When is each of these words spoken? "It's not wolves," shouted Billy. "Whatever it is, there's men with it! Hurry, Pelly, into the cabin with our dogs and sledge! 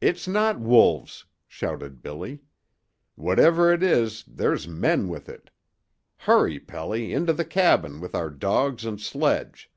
"It's 0.00 0.26
not 0.26 0.58
wolves," 0.58 1.26
shouted 1.46 2.00
Billy. 2.02 2.40
"Whatever 3.16 3.70
it 3.70 3.82
is, 3.82 4.24
there's 4.26 4.66
men 4.66 5.08
with 5.10 5.28
it! 5.28 5.50
Hurry, 6.16 6.58
Pelly, 6.58 7.12
into 7.12 7.34
the 7.34 7.44
cabin 7.44 8.00
with 8.00 8.14
our 8.14 8.30
dogs 8.30 8.86
and 8.86 8.98
sledge! 8.98 9.70